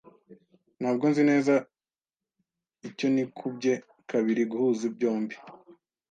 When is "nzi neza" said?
1.11-1.53